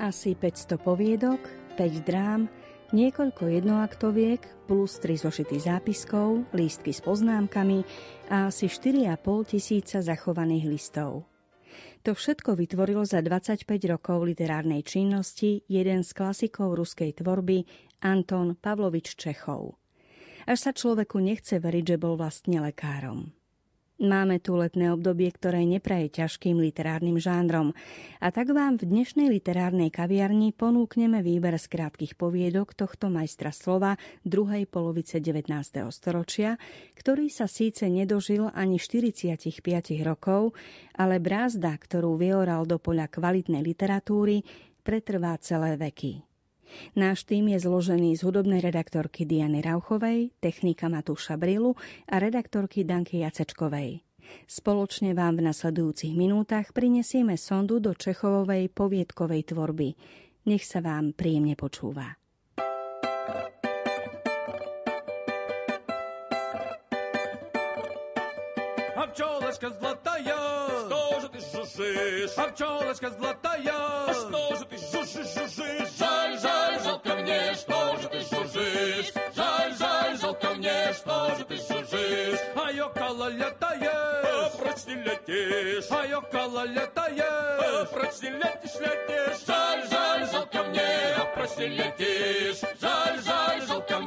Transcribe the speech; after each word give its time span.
Asi 0.00 0.32
500 0.32 0.80
poviedok, 0.80 1.44
5 1.76 2.08
drám, 2.08 2.48
niekoľko 2.96 3.52
jednoaktoviek 3.52 4.40
plus 4.64 4.96
3 4.96 5.28
zošity 5.28 5.60
zápiskov, 5.60 6.48
lístky 6.56 6.96
s 6.96 7.04
poznámkami 7.04 7.84
a 8.32 8.48
asi 8.48 8.72
4,5 8.72 9.52
tisíca 9.52 10.00
zachovaných 10.00 10.72
listov. 10.72 11.28
To 12.08 12.16
všetko 12.16 12.56
vytvoril 12.56 13.04
za 13.04 13.20
25 13.20 13.68
rokov 13.92 14.24
literárnej 14.24 14.80
činnosti 14.88 15.68
jeden 15.68 16.00
z 16.00 16.16
klasikov 16.16 16.80
ruskej 16.80 17.20
tvorby 17.20 17.68
Anton 18.00 18.56
Pavlovič 18.56 19.20
Čechov. 19.20 19.76
Až 20.48 20.58
sa 20.64 20.72
človeku 20.72 21.20
nechce 21.20 21.60
veriť, 21.60 21.84
že 21.84 21.96
bol 22.00 22.16
vlastne 22.16 22.64
lekárom. 22.64 23.36
Máme 24.00 24.40
tu 24.40 24.56
letné 24.56 24.88
obdobie, 24.96 25.28
ktoré 25.28 25.68
nepraje 25.68 26.08
ťažkým 26.08 26.56
literárnym 26.56 27.20
žánrom. 27.20 27.76
A 28.16 28.32
tak 28.32 28.48
vám 28.48 28.80
v 28.80 28.88
dnešnej 28.88 29.28
literárnej 29.28 29.92
kaviarni 29.92 30.56
ponúkneme 30.56 31.20
výber 31.20 31.60
z 31.60 31.68
krátkých 31.68 32.16
poviedok 32.16 32.72
tohto 32.72 33.12
majstra 33.12 33.52
slova 33.52 34.00
druhej 34.24 34.64
polovice 34.64 35.20
19. 35.20 35.52
storočia, 35.92 36.56
ktorý 36.96 37.28
sa 37.28 37.44
síce 37.44 37.92
nedožil 37.92 38.48
ani 38.56 38.80
45 38.80 39.52
rokov, 40.00 40.56
ale 40.96 41.20
brázda, 41.20 41.76
ktorú 41.76 42.16
vyoral 42.16 42.64
do 42.64 42.80
poľa 42.80 43.04
kvalitnej 43.04 43.60
literatúry, 43.60 44.40
pretrvá 44.80 45.36
celé 45.44 45.76
veky. 45.76 46.29
Náš 46.95 47.23
tým 47.27 47.51
je 47.55 47.59
zložený 47.59 48.15
z 48.19 48.21
hudobnej 48.23 48.59
redaktorky 48.59 49.23
Diany 49.23 49.63
Rauchovej, 49.63 50.31
technika 50.43 50.91
Matúša 50.91 51.39
Brilu 51.39 51.75
a 52.07 52.19
redaktorky 52.19 52.83
Danky 52.83 53.23
Jacečkovej. 53.23 54.03
Spoločne 54.49 55.13
vám 55.13 55.37
v 55.37 55.45
nasledujúcich 55.49 56.13
minútach 56.17 56.73
prinesieme 56.73 57.37
sondu 57.37 57.77
do 57.77 57.93
Čechovovej 57.93 58.73
poviedkovej 58.73 59.53
tvorby. 59.53 59.89
Nech 60.49 60.65
sa 60.65 60.81
vám 60.81 61.13
príjemne 61.13 61.53
počúva. 61.57 62.17
А 68.95 69.03
пчелочка 69.11 69.69
золотая, 69.69 70.37
что 70.85 71.19
же 71.21 71.27
ты 71.29 71.39
жужжишь? 71.39 72.37
А 72.37 72.45
пчелочка 72.49 73.09
золотая, 73.13 73.77
а 74.09 74.13
что 74.13 74.55
же 74.57 74.65
ты 74.65 74.77
жужжишь, 74.77 75.33
жужжишь? 75.33 76.18
Мне, 80.54 80.92
что 80.92 81.34
же 81.36 81.44
ты 81.44 81.56
жужжишь? 81.56 82.40
А 82.56 82.70
ёкала 82.72 83.28
летая, 83.28 83.90
а 83.90 84.50
прочь 84.58 84.84
не 84.86 84.94
летишь. 84.94 85.86
А 85.90 86.06
ёкала 86.06 86.64
летая, 86.66 87.80
а 87.80 87.84
прочь 87.86 88.20
не 88.22 88.30
летишь, 88.30 88.80
летишь. 88.80 89.46
Жаль, 89.46 89.88
жаль, 89.90 90.28
жалко 90.30 90.62
мне, 90.64 91.14
а 91.16 91.24
прочь 91.34 91.56
не 91.58 91.66
летишь. 91.66 92.60
Жаль, 92.80 93.20
жаль, 93.22 93.62
жалко 93.66 93.99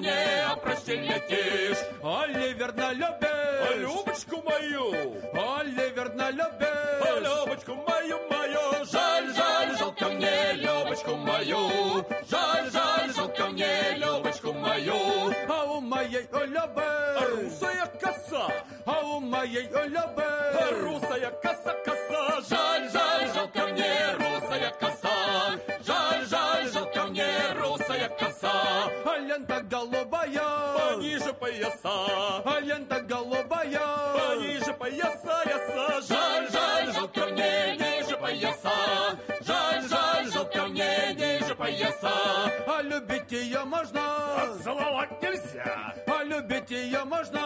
Олюбы 16.53 16.83
русая 17.31 17.87
коса, 17.99 18.47
а 18.85 19.01
у 19.01 19.19
моей 19.19 19.67
Олюбы 19.69 20.23
русая 20.81 21.31
коса, 21.41 21.73
коса. 21.83 22.41
Жаль, 22.47 22.89
жаль, 22.91 23.33
жалко 23.33 23.67
мне, 23.69 24.13
русая 24.19 24.71
коса. 24.79 25.59
Жаль, 25.83 26.25
жаль, 26.27 26.69
жалко 26.71 27.05
мне, 27.05 27.27
русая 27.55 28.07
коса. 28.09 28.51
А 29.03 29.17
лента 29.17 29.61
голубая, 29.63 30.77
пониже 30.77 31.33
пояса. 31.33 32.43
А 32.45 32.59
лента 32.61 33.01
голубая, 33.01 33.81
пониже 34.13 34.73
пояса, 34.73 35.43
яса. 35.47 36.01
Жаль, 36.07 36.22
ее 46.73 47.03
можно, 47.05 47.42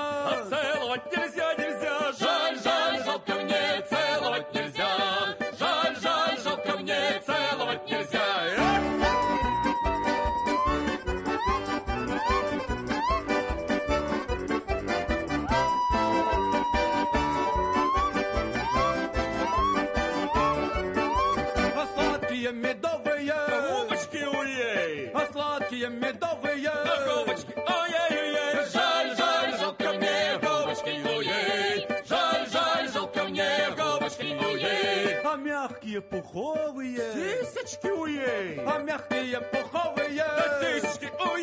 пуховые 36.17 36.97
Сисечки 37.13 37.87
у 37.89 38.07
ей 38.07 38.61
А 38.67 38.79
мягкие 38.79 39.41
пуховые 39.41 40.25
Сисечки 40.61 41.11
у 41.21 41.37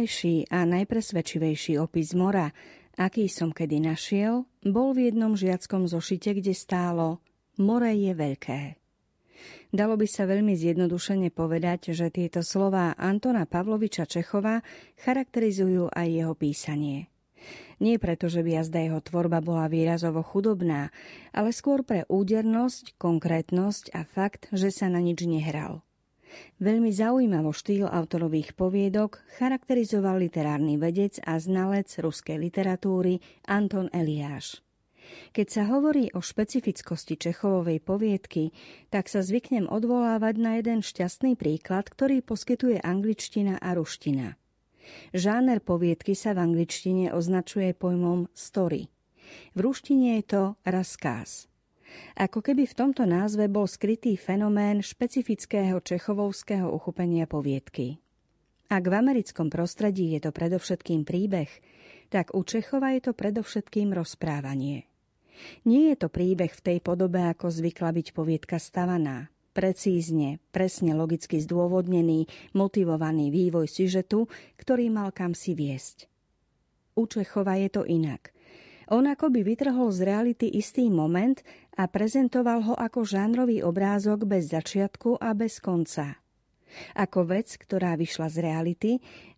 Najkrajší 0.00 0.48
a 0.48 0.64
najpresvedčivejší 0.64 1.76
opis 1.76 2.16
mora, 2.16 2.56
aký 2.96 3.28
som 3.28 3.52
kedy 3.52 3.84
našiel, 3.84 4.48
bol 4.64 4.96
v 4.96 5.12
jednom 5.12 5.36
žiackom 5.36 5.84
zošite, 5.84 6.40
kde 6.40 6.56
stálo 6.56 7.20
More 7.60 7.92
je 7.92 8.16
veľké. 8.16 8.80
Dalo 9.68 10.00
by 10.00 10.08
sa 10.08 10.24
veľmi 10.24 10.56
zjednodušene 10.56 11.28
povedať, 11.28 11.92
že 11.92 12.08
tieto 12.08 12.40
slová 12.40 12.96
Antona 12.96 13.44
Pavloviča 13.44 14.08
Čechova 14.08 14.64
charakterizujú 15.04 15.92
aj 15.92 16.08
jeho 16.08 16.32
písanie. 16.32 17.12
Nie 17.76 18.00
preto, 18.00 18.32
že 18.32 18.40
by 18.40 18.56
jazda 18.56 18.80
jeho 18.80 19.04
tvorba 19.04 19.44
bola 19.44 19.68
výrazovo 19.68 20.24
chudobná, 20.24 20.96
ale 21.36 21.52
skôr 21.52 21.84
pre 21.84 22.08
údernosť, 22.08 22.96
konkrétnosť 22.96 23.92
a 23.92 24.08
fakt, 24.08 24.48
že 24.48 24.72
sa 24.72 24.88
na 24.88 25.04
nič 25.04 25.28
nehral. 25.28 25.84
Veľmi 26.62 26.94
zaujímavo 26.94 27.50
štýl 27.50 27.90
autorových 27.90 28.54
poviedok 28.54 29.20
charakterizoval 29.40 30.22
literárny 30.22 30.78
vedec 30.78 31.18
a 31.26 31.36
znalec 31.36 31.90
ruskej 31.98 32.38
literatúry 32.38 33.18
Anton 33.48 33.90
Eliáš. 33.90 34.62
Keď 35.34 35.46
sa 35.50 35.62
hovorí 35.66 36.06
o 36.14 36.22
špecifickosti 36.22 37.18
Čechovovej 37.18 37.82
poviedky, 37.82 38.54
tak 38.94 39.10
sa 39.10 39.26
zvyknem 39.26 39.66
odvolávať 39.66 40.34
na 40.38 40.62
jeden 40.62 40.86
šťastný 40.86 41.34
príklad, 41.34 41.90
ktorý 41.90 42.22
poskytuje 42.22 42.78
angličtina 42.78 43.58
a 43.58 43.74
ruština. 43.74 44.38
Žáner 45.10 45.62
poviedky 45.62 46.14
sa 46.14 46.34
v 46.34 46.46
angličtine 46.46 47.10
označuje 47.10 47.74
pojmom 47.74 48.30
story. 48.34 48.90
V 49.54 49.58
ruštine 49.62 50.18
je 50.18 50.24
to 50.26 50.42
raskáz. 50.66 51.49
Ako 52.18 52.44
keby 52.44 52.66
v 52.66 52.78
tomto 52.78 53.06
názve 53.08 53.46
bol 53.46 53.64
skrytý 53.64 54.14
fenomén 54.14 54.84
špecifického 54.84 55.80
čechovovského 55.80 56.68
uchopenia 56.68 57.24
poviedky. 57.24 58.00
Ak 58.70 58.86
v 58.86 58.94
americkom 58.94 59.50
prostredí 59.50 60.14
je 60.14 60.22
to 60.22 60.30
predovšetkým 60.30 61.02
príbeh, 61.02 61.50
tak 62.10 62.30
u 62.34 62.46
Čechova 62.46 62.94
je 62.94 63.10
to 63.10 63.12
predovšetkým 63.18 63.90
rozprávanie. 63.90 64.86
Nie 65.66 65.94
je 65.94 66.06
to 66.06 66.08
príbeh 66.12 66.54
v 66.54 66.64
tej 66.64 66.78
podobe, 66.78 67.18
ako 67.18 67.50
zvykla 67.50 67.90
byť 67.90 68.06
poviedka 68.14 68.62
stavaná. 68.62 69.32
Precízne, 69.50 70.38
presne 70.54 70.94
logicky 70.94 71.42
zdôvodnený, 71.42 72.30
motivovaný 72.54 73.34
vývoj 73.34 73.66
sižetu, 73.66 74.30
ktorý 74.54 74.86
mal 74.94 75.10
kam 75.10 75.34
si 75.34 75.58
viesť. 75.58 76.06
U 76.94 77.10
Čechova 77.10 77.58
je 77.58 77.68
to 77.74 77.82
inak. 77.82 78.30
On 78.90 79.06
ako 79.06 79.30
by 79.30 79.46
vytrhol 79.46 79.94
z 79.94 80.02
reality 80.02 80.46
istý 80.50 80.90
moment 80.90 81.42
a 81.78 81.86
prezentoval 81.86 82.66
ho 82.66 82.74
ako 82.74 83.06
žánrový 83.06 83.62
obrázok 83.62 84.26
bez 84.26 84.50
začiatku 84.50 85.20
a 85.20 85.34
bez 85.36 85.62
konca. 85.62 86.18
Ako 86.94 87.26
vec, 87.26 87.58
ktorá 87.58 87.98
vyšla 87.98 88.30
z 88.30 88.36
reality 88.42 88.92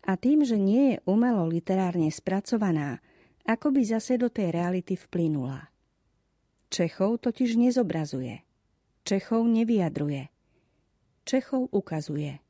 a 0.04 0.20
tým, 0.20 0.44
že 0.44 0.60
nie 0.60 0.96
je 0.96 0.96
umelo 1.08 1.48
literárne 1.48 2.12
spracovaná, 2.12 3.00
ako 3.48 3.72
by 3.72 3.82
zase 3.82 4.20
do 4.20 4.28
tej 4.28 4.52
reality 4.52 4.94
vplynula. 4.94 5.72
Čechov 6.72 7.20
totiž 7.24 7.56
nezobrazuje. 7.56 8.44
Čechov 9.02 9.44
nevyjadruje. 9.48 10.30
Čechov 11.26 11.68
ukazuje. 11.74 12.40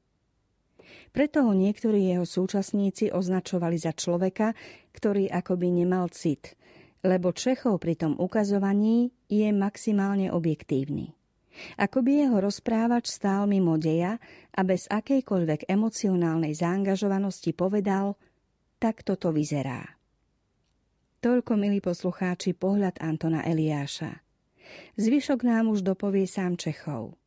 Preto 1.12 1.44
ho 1.44 1.52
niektorí 1.52 2.12
jeho 2.12 2.24
súčasníci 2.24 3.12
označovali 3.12 3.76
za 3.76 3.92
človeka, 3.96 4.52
ktorý 4.92 5.28
akoby 5.28 5.84
nemal 5.84 6.08
cit, 6.12 6.56
lebo 7.02 7.34
Čechov 7.34 7.82
pri 7.82 7.98
tom 7.98 8.14
ukazovaní 8.18 9.10
je 9.26 9.50
maximálne 9.50 10.30
objektívny. 10.30 11.14
Ako 11.76 12.00
by 12.00 12.24
jeho 12.24 12.38
rozprávač 12.40 13.12
stál 13.12 13.44
mimo 13.44 13.76
deja 13.76 14.16
a 14.56 14.60
bez 14.64 14.88
akejkoľvek 14.88 15.68
emocionálnej 15.68 16.56
zaangažovanosti 16.56 17.52
povedal, 17.52 18.16
tak 18.80 19.04
toto 19.04 19.30
vyzerá. 19.30 19.84
Toľko, 21.22 21.54
milí 21.54 21.78
poslucháči, 21.78 22.56
pohľad 22.56 22.98
Antona 22.98 23.46
Eliáša. 23.46 24.24
Zvyšok 24.98 25.46
nám 25.46 25.70
už 25.70 25.86
dopovie 25.86 26.26
sám 26.26 26.58
Čechov. 26.58 27.21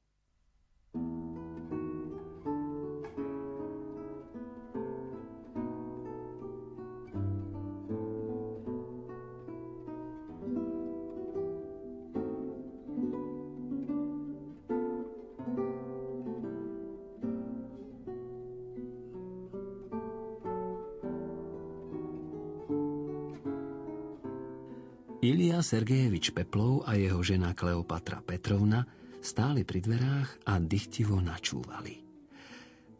Ilia 25.25 25.57
Sergejevič 25.57 26.38
Peplov 26.38 26.86
a 26.86 26.94
jeho 26.94 27.18
žena 27.25 27.57
Kleopatra 27.57 28.22
Petrovna 28.22 28.86
stáli 29.25 29.66
pri 29.66 29.81
dverách 29.81 30.45
a 30.45 30.62
dychtivo 30.62 31.18
načúvali. 31.18 31.98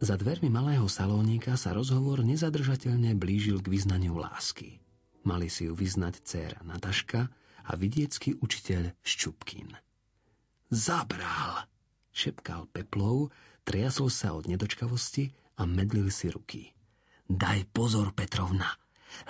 Za 0.02 0.18
dvermi 0.18 0.50
malého 0.50 0.90
salónika 0.90 1.54
sa 1.54 1.70
rozhovor 1.70 2.26
nezadržateľne 2.26 3.14
blížil 3.14 3.62
k 3.62 3.70
vyznaniu 3.70 4.18
lásky. 4.18 4.82
Mali 5.22 5.46
si 5.46 5.70
ju 5.70 5.78
vyznať 5.78 6.26
dcéra 6.26 6.66
Nataška 6.66 7.30
a 7.62 7.72
vidiecký 7.78 8.42
učiteľ 8.42 8.98
Ščupkin. 9.06 9.70
Zabral, 10.66 11.70
šepkal 12.10 12.66
Peplov, 12.74 13.30
triasol 13.62 14.10
sa 14.10 14.34
od 14.34 14.50
nedočkavosti 14.50 15.30
a 15.54 15.62
medlil 15.62 16.10
si 16.10 16.26
ruky. 16.26 16.74
Daj 17.30 17.70
pozor, 17.70 18.10
Petrovna, 18.18 18.74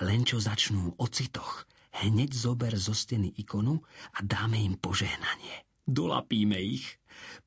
len 0.00 0.24
čo 0.24 0.40
začnú 0.40 0.96
o 0.96 1.06
citoch– 1.12 1.60
hneď 2.04 2.34
zober 2.36 2.76
zo 2.76 2.92
steny 2.92 3.32
ikonu 3.40 3.80
a 4.16 4.18
dáme 4.20 4.60
im 4.60 4.76
požehnanie. 4.76 5.64
Dolapíme 5.86 6.58
ich. 6.58 6.98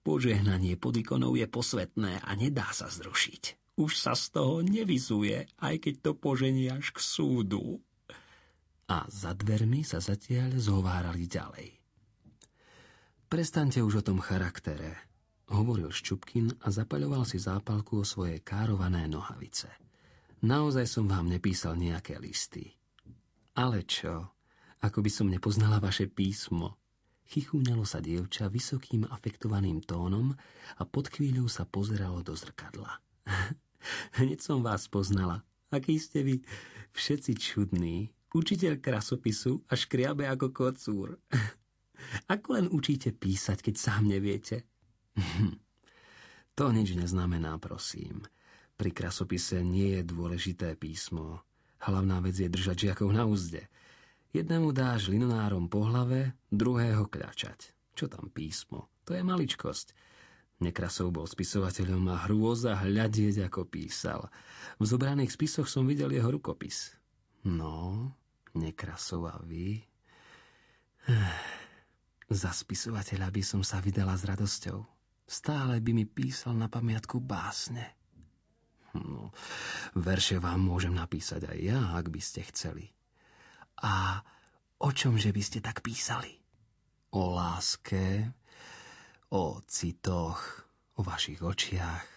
Požehnanie 0.02 0.80
pod 0.80 0.98
ikonou 0.98 1.36
je 1.36 1.46
posvetné 1.46 2.24
a 2.24 2.32
nedá 2.34 2.72
sa 2.72 2.90
zrušiť. 2.90 3.76
Už 3.80 3.96
sa 3.96 4.16
z 4.16 4.26
toho 4.34 4.60
nevyzuje, 4.66 5.46
aj 5.60 5.76
keď 5.80 5.94
to 6.02 6.12
požení 6.18 6.68
až 6.68 6.92
k 6.92 7.00
súdu. 7.00 7.80
A 8.90 9.06
za 9.08 9.38
dvermi 9.38 9.86
sa 9.86 10.02
zatiaľ 10.02 10.58
zhovárali 10.58 11.30
ďalej. 11.30 11.70
Prestaňte 13.30 13.86
už 13.86 14.02
o 14.02 14.04
tom 14.04 14.18
charaktere, 14.18 14.98
hovoril 15.54 15.94
Ščupkin 15.94 16.50
a 16.66 16.74
zapaľoval 16.74 17.30
si 17.30 17.38
zápalku 17.38 18.02
o 18.02 18.08
svoje 18.08 18.42
kárované 18.42 19.06
nohavice. 19.06 19.70
Naozaj 20.42 20.90
som 20.90 21.06
vám 21.06 21.30
nepísal 21.30 21.78
nejaké 21.78 22.18
listy. 22.18 22.74
Ale 23.54 23.84
čo? 23.86 24.39
Ako 24.80 25.04
by 25.04 25.12
som 25.12 25.28
nepoznala 25.28 25.84
vaše 25.84 26.08
písmo. 26.08 26.80
Chichúňalo 27.30 27.86
sa 27.86 28.02
dievča 28.02 28.50
vysokým 28.50 29.06
afektovaným 29.06 29.86
tónom 29.86 30.34
a 30.80 30.84
pod 30.88 31.14
chvíľou 31.14 31.46
sa 31.46 31.68
pozeralo 31.68 32.26
do 32.26 32.34
zrkadla. 32.34 32.98
Hneď 34.20 34.42
som 34.42 34.66
vás 34.66 34.90
poznala. 34.90 35.46
Aký 35.70 36.02
ste 36.02 36.26
vy 36.26 36.42
všetci 36.98 37.32
čudní. 37.38 38.10
Učiteľ 38.34 38.82
krasopisu 38.82 39.62
a 39.70 39.74
škriabe 39.78 40.26
ako 40.26 40.54
kocúr. 40.54 41.18
Ako 42.34 42.56
len 42.56 42.68
učíte 42.72 43.12
písať, 43.12 43.60
keď 43.60 43.76
sám 43.78 44.10
neviete? 44.10 44.66
To 46.60 46.76
nič 46.76 46.92
neznamená, 46.92 47.56
prosím. 47.56 48.28
Pri 48.76 48.92
krasopise 48.92 49.64
nie 49.64 49.96
je 49.96 50.04
dôležité 50.04 50.76
písmo. 50.76 51.40
Hlavná 51.80 52.20
vec 52.20 52.36
je 52.36 52.52
držať 52.52 52.92
žiakov 52.92 53.16
na 53.16 53.24
úzde. 53.24 53.64
Jednému 54.30 54.70
dáš 54.70 55.10
linonárom 55.10 55.66
po 55.66 55.90
hlave, 55.90 56.38
druhého 56.54 57.10
kľačať. 57.10 57.74
Čo 57.98 58.06
tam 58.06 58.30
písmo? 58.30 58.94
To 59.10 59.18
je 59.18 59.26
maličkosť. 59.26 59.98
Nekrasov 60.62 61.16
bol 61.16 61.26
spisovateľom 61.26 62.04
a 62.14 62.30
hrôza 62.30 62.78
hľadieť, 62.78 63.50
ako 63.50 63.66
písal. 63.66 64.30
V 64.78 64.86
zobraných 64.86 65.34
spisoch 65.34 65.66
som 65.66 65.90
videl 65.90 66.14
jeho 66.14 66.30
rukopis. 66.30 66.94
No, 67.48 68.12
Nekrasov 68.54 69.26
a 69.30 69.42
vy... 69.42 69.82
Za 72.30 72.54
spisovateľa 72.54 73.34
by 73.34 73.42
som 73.42 73.66
sa 73.66 73.82
vydala 73.82 74.14
s 74.14 74.30
radosťou. 74.30 74.78
Stále 75.26 75.82
by 75.82 75.92
mi 75.98 76.06
písal 76.06 76.54
na 76.54 76.70
pamiatku 76.70 77.18
básne. 77.18 77.98
No, 78.94 79.34
verše 79.98 80.38
vám 80.38 80.62
môžem 80.62 80.94
napísať 80.94 81.50
aj 81.50 81.58
ja, 81.58 81.80
ak 81.98 82.14
by 82.14 82.22
ste 82.22 82.46
chceli. 82.54 82.94
A 83.80 84.20
o 84.84 84.90
čomže 84.92 85.32
by 85.32 85.42
ste 85.44 85.60
tak 85.64 85.80
písali? 85.80 86.36
O 87.16 87.32
láske, 87.32 88.28
o 89.32 89.64
citoch, 89.64 90.68
o 91.00 91.02
vašich 91.02 91.40
očiach. 91.40 92.08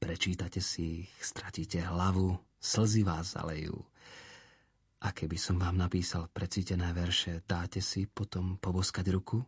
Prečítate 0.00 0.60
si 0.64 1.04
ich, 1.04 1.12
stratíte 1.20 1.84
hlavu, 1.84 2.36
slzy 2.60 3.02
vás 3.04 3.36
zalejú. 3.36 3.76
A 5.04 5.12
keby 5.12 5.36
som 5.36 5.60
vám 5.60 5.76
napísal 5.76 6.32
precítené 6.32 6.90
verše, 6.96 7.44
dáte 7.44 7.84
si 7.84 8.08
potom 8.08 8.56
poboskať 8.56 9.06
ruku? 9.12 9.44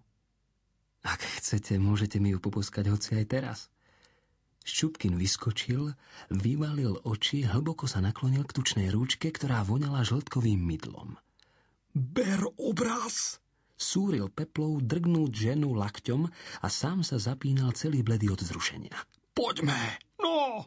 Ak 1.08 1.24
chcete, 1.40 1.80
môžete 1.80 2.20
mi 2.20 2.36
ju 2.36 2.38
poboskať 2.42 2.92
hoci 2.92 3.16
aj 3.16 3.26
teraz. 3.26 3.58
Ščupkin 4.68 5.16
vyskočil, 5.16 5.96
vyvalil 6.28 7.00
oči, 7.08 7.48
hlboko 7.48 7.88
sa 7.88 8.04
naklonil 8.04 8.44
k 8.44 8.52
tučnej 8.52 8.92
rúčke, 8.92 9.32
ktorá 9.32 9.64
voňala 9.64 10.04
žltkovým 10.04 10.60
mydlom– 10.60 11.16
Ber 11.98 12.46
obraz! 12.62 13.42
Súril 13.74 14.30
Peplov 14.30 14.86
drgnúť 14.86 15.30
ženu 15.34 15.74
lakťom 15.74 16.30
a 16.62 16.66
sám 16.70 17.02
sa 17.02 17.18
zapínal 17.18 17.74
celý 17.74 18.06
bledý 18.06 18.30
od 18.30 18.38
zrušenia. 18.38 18.94
Poďme, 19.34 19.98
no! 20.22 20.62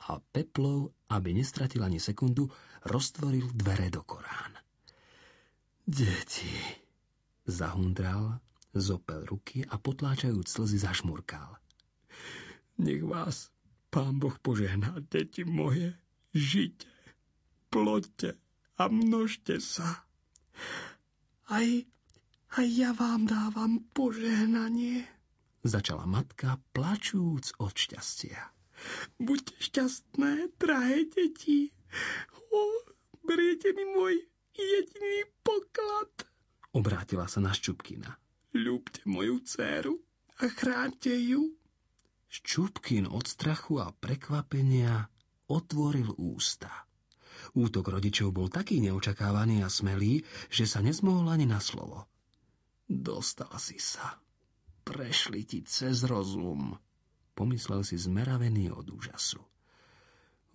A 0.00 0.16
Peplov, 0.16 0.96
aby 1.12 1.36
nestratil 1.36 1.84
ani 1.84 2.00
sekundu, 2.00 2.48
roztvoril 2.88 3.52
dvere 3.52 3.92
do 3.92 4.00
Korán. 4.00 4.56
Deti, 5.84 6.56
zahundral, 7.44 8.40
zopel 8.72 9.28
ruky 9.28 9.60
a 9.68 9.76
potláčajúc 9.76 10.48
slzy 10.48 10.80
zašmurkal. 10.80 11.60
Nech 12.80 13.04
vás 13.04 13.52
pán 13.92 14.16
Boh 14.16 14.40
požehná, 14.40 15.04
deti 15.12 15.44
moje, 15.44 15.92
žite, 16.32 16.88
ploďte 17.68 18.40
a 18.80 18.88
množte 18.88 19.60
sa. 19.60 20.08
Aj, 21.50 21.68
aj 22.56 22.66
ja 22.70 22.90
vám 22.94 23.26
dávam 23.26 23.82
požehnanie, 23.90 25.06
začala 25.64 26.08
matka, 26.08 26.56
plačúc 26.72 27.52
od 27.60 27.74
šťastia. 27.76 28.52
Buďte 29.20 29.54
šťastné, 29.60 30.56
drahé 30.56 31.04
deti. 31.12 31.68
O, 32.48 32.62
beriete 33.26 33.76
mi 33.76 33.84
môj 33.92 34.14
jediný 34.56 35.28
poklad. 35.44 36.24
Obrátila 36.72 37.28
sa 37.28 37.44
na 37.44 37.52
Ščupkina. 37.52 38.08
Ľúbte 38.56 39.04
moju 39.06 39.42
dceru 39.44 39.94
a 40.40 40.48
chránte 40.48 41.12
ju. 41.12 41.54
Ščupkin 42.30 43.10
od 43.10 43.26
strachu 43.26 43.82
a 43.82 43.90
prekvapenia 43.90 45.10
otvoril 45.50 46.14
ústa. 46.16 46.70
Útok 47.54 47.90
rodičov 47.90 48.30
bol 48.34 48.48
taký 48.52 48.78
neočakávaný 48.84 49.64
a 49.64 49.68
smelý, 49.68 50.22
že 50.48 50.64
sa 50.68 50.84
nezmohol 50.84 51.30
ani 51.30 51.46
na 51.46 51.58
slovo. 51.58 52.06
Dostal 52.90 53.50
si 53.62 53.78
sa. 53.78 54.18
Prešli 54.82 55.46
ti 55.46 55.62
cez 55.62 56.02
rozum. 56.02 56.74
Pomyslel 57.38 57.86
si 57.86 57.94
zmeravený 57.94 58.74
od 58.74 58.90
úžasu. 58.90 59.40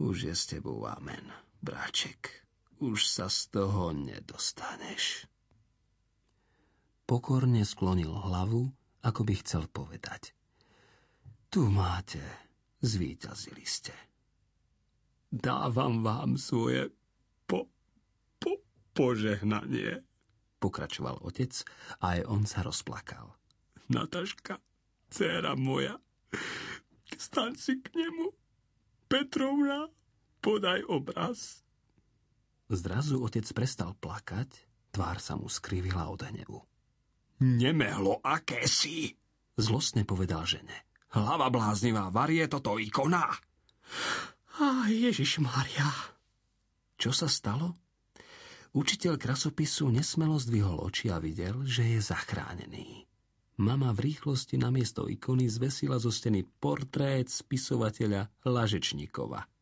Už 0.03 0.27
je 0.27 0.35
s 0.35 0.43
tebou 0.51 0.83
amen, 0.83 1.31
bráček. 1.63 2.43
Už 2.83 3.07
sa 3.07 3.31
z 3.31 3.47
toho 3.55 3.95
nedostaneš. 3.95 5.31
Pokorne 7.07 7.63
sklonil 7.63 8.11
hlavu, 8.11 8.67
ako 9.05 9.21
by 9.23 9.33
chcel 9.39 9.69
povedať. 9.71 10.35
Tu 11.47 11.63
máte, 11.71 12.19
zvíťazili 12.83 13.63
ste. 13.63 13.95
Dávam 15.35 15.99
vám 15.99 16.39
svoje 16.39 16.95
po, 17.43 17.67
po, 18.39 18.55
požehnanie, 18.95 19.99
pokračoval 20.63 21.19
otec 21.27 21.51
a 21.99 22.15
aj 22.15 22.19
on 22.31 22.47
sa 22.47 22.63
rozplakal. 22.63 23.35
Nataška, 23.91 24.63
dcéra 25.11 25.59
moja, 25.59 25.99
staň 27.19 27.51
si 27.59 27.83
k 27.83 27.99
nemu. 27.99 28.31
Petrovna, 29.11 29.91
podaj 30.39 30.87
obraz. 30.87 31.67
Zrazu 32.71 33.19
otec 33.19 33.43
prestal 33.51 33.91
plakať, 33.99 34.49
tvár 34.95 35.19
sa 35.19 35.35
mu 35.35 35.51
skrivila 35.51 36.07
od 36.07 36.23
hnevu. 36.31 36.63
Nemehlo, 37.43 38.23
aké 38.23 38.63
si! 38.71 39.11
Zlostne 39.59 40.07
povedal 40.07 40.47
žene. 40.47 40.87
Hlava 41.11 41.51
bláznivá, 41.51 42.07
varie 42.07 42.47
toto 42.47 42.79
ikona. 42.79 43.35
A 44.59 44.87
Ježiš 44.87 45.43
Maria. 45.43 45.87
Čo 46.95 47.11
sa 47.11 47.27
stalo? 47.27 47.75
Učiteľ 48.75 49.19
krasopisu 49.19 49.91
nesmelo 49.91 50.35
zdvihol 50.39 50.79
oči 50.83 51.11
a 51.11 51.19
videl, 51.19 51.63
že 51.67 51.95
je 51.95 51.99
zachránený. 51.99 53.07
Mama 53.55 53.95
v 53.95 54.11
rýchlosti 54.11 54.59
na 54.59 54.67
miesto 54.67 55.07
ikony 55.07 55.47
zvesila 55.47 55.95
zo 55.95 56.11
steny 56.11 56.43
portrét 56.43 57.31
spisovateľa 57.31 58.31
Lažečníkova– 58.43 59.47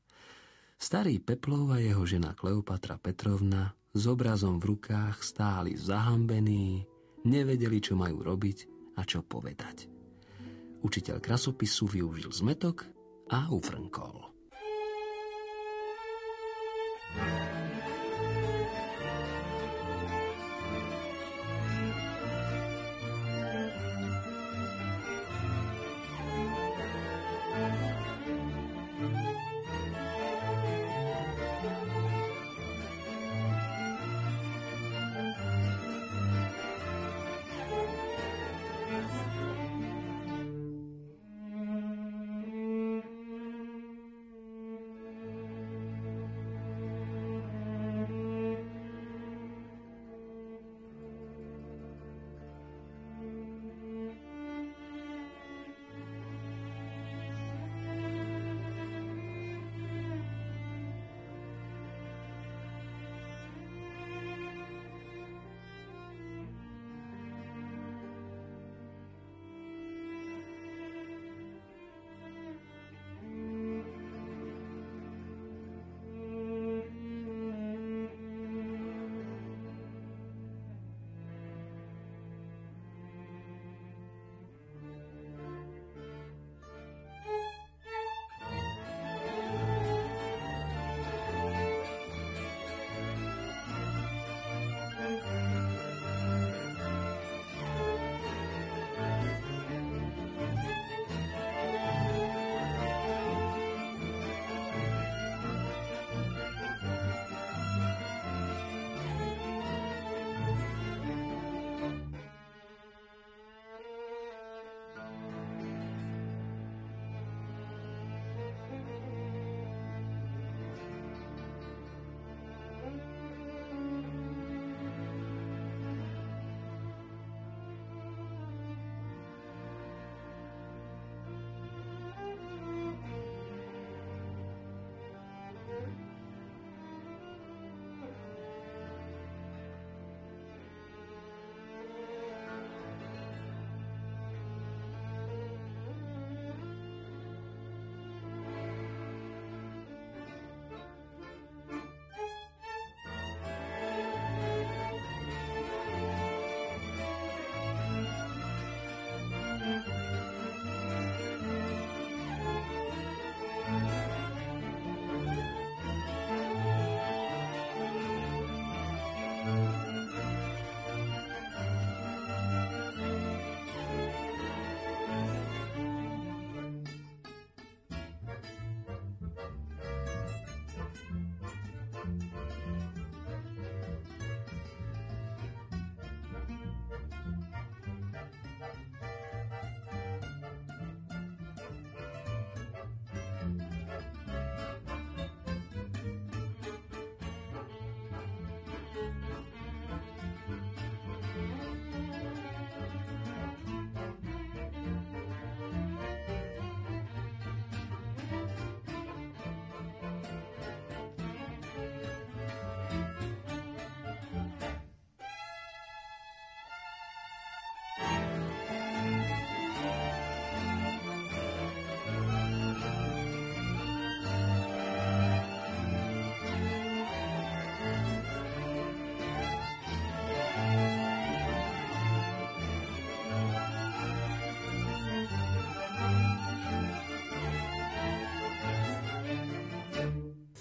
Starý 0.84 1.24
Peplov 1.24 1.72
a 1.72 1.80
jeho 1.80 2.04
žena 2.04 2.36
Kleopatra 2.36 3.00
Petrovna 3.00 3.72
s 3.96 4.04
obrazom 4.04 4.60
v 4.60 4.76
rukách 4.76 5.24
stáli 5.24 5.80
zahambení, 5.80 6.84
nevedeli, 7.24 7.80
čo 7.80 7.96
majú 7.96 8.20
robiť 8.20 8.92
a 9.00 9.08
čo 9.08 9.24
povedať. 9.24 9.88
Učiteľ 10.84 11.24
krasopisu 11.24 11.88
využil 11.88 12.36
zmetok 12.36 12.84
a 13.32 13.48
ufrnkol. 13.56 14.33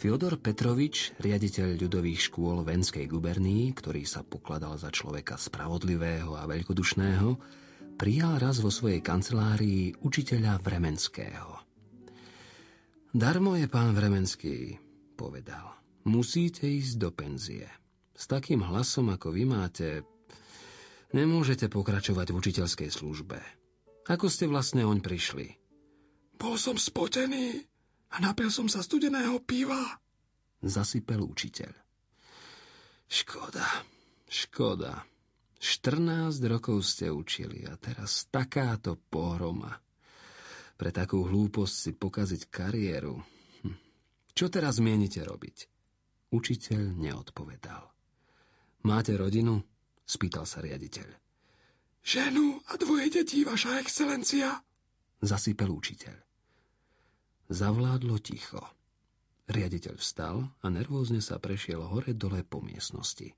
Fyodor 0.03 0.35
Petrovič, 0.43 1.15
riaditeľ 1.23 1.79
ľudových 1.79 2.27
škôl 2.27 2.67
Venskej 2.67 3.07
gubernii, 3.07 3.71
ktorý 3.71 4.03
sa 4.03 4.27
pokladal 4.27 4.75
za 4.75 4.91
človeka 4.91 5.39
spravodlivého 5.39 6.35
a 6.35 6.43
veľkodušného, 6.43 7.39
prijal 8.03 8.43
raz 8.43 8.59
vo 8.59 8.67
svojej 8.67 8.99
kancelárii 8.99 9.95
učiteľa 10.03 10.59
Vremenského. 10.59 11.55
Darmo 13.15 13.55
je 13.55 13.71
pán 13.71 13.95
Vremenský, 13.95 14.75
povedal. 15.15 15.71
Musíte 16.11 16.67
ísť 16.67 16.95
do 16.99 17.15
penzie. 17.15 17.71
S 18.11 18.27
takým 18.27 18.59
hlasom, 18.59 19.07
ako 19.07 19.31
vy 19.31 19.47
máte, 19.47 20.03
nemôžete 21.15 21.71
pokračovať 21.71 22.35
v 22.35 22.39
učiteľskej 22.43 22.91
službe. 22.91 23.39
Ako 24.11 24.27
ste 24.27 24.51
vlastne 24.51 24.83
oň 24.83 24.99
prišli? 24.99 25.47
Bol 26.43 26.59
som 26.59 26.75
spotený 26.75 27.71
a 28.13 28.17
napil 28.21 28.53
som 28.53 28.69
sa 28.69 28.85
studeného 28.85 29.41
piva. 29.41 29.81
Zasypel 30.61 31.25
učiteľ. 31.25 31.73
Škoda, 33.09 33.67
škoda. 34.29 35.05
14 35.63 36.43
rokov 36.51 36.83
ste 36.83 37.07
učili 37.07 37.63
a 37.71 37.79
teraz 37.79 38.27
takáto 38.29 38.99
pohroma. 38.99 39.71
Pre 40.75 40.91
takú 40.91 41.23
hlúposť 41.23 41.75
si 41.75 41.91
pokaziť 41.95 42.43
kariéru. 42.51 43.15
Hm. 43.63 43.77
Čo 44.35 44.51
teraz 44.51 44.83
mienite 44.83 45.23
robiť? 45.23 45.71
Učiteľ 46.35 46.99
neodpovedal. 46.99 47.85
Máte 48.83 49.15
rodinu? 49.15 49.63
Spýtal 50.03 50.43
sa 50.43 50.59
riaditeľ. 50.59 51.07
Ženu 52.03 52.59
a 52.67 52.75
dvoje 52.75 53.23
detí, 53.23 53.47
vaša 53.47 53.79
excelencia. 53.79 54.59
Zasypel 55.23 55.71
učiteľ. 55.71 56.32
Zavládlo 57.53 58.17
ticho. 58.17 58.65
Riaditeľ 59.45 60.01
vstal 60.01 60.49
a 60.65 60.67
nervózne 60.73 61.21
sa 61.21 61.37
prešiel 61.37 61.85
hore-dole 61.85 62.49
po 62.49 62.65
miestnosti. 62.65 63.29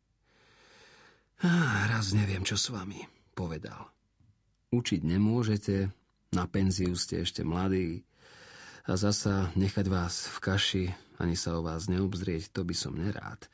Ah, 1.43 1.91
raz 1.91 2.15
neviem, 2.15 2.47
čo 2.47 2.55
s 2.55 2.71
vami, 2.71 3.03
povedal. 3.35 3.91
Učiť 4.71 5.03
nemôžete, 5.03 5.91
na 6.31 6.47
penziu 6.47 6.95
ste 6.95 7.27
ešte 7.27 7.43
mladí 7.43 8.07
a 8.87 8.95
zasa 8.95 9.51
nechať 9.59 9.87
vás 9.91 10.31
v 10.31 10.39
kaši, 10.39 10.85
ani 11.19 11.35
sa 11.35 11.59
o 11.59 11.67
vás 11.67 11.91
neobzrieť, 11.91 12.55
to 12.55 12.63
by 12.63 12.75
som 12.79 12.95
nerád. 12.95 13.51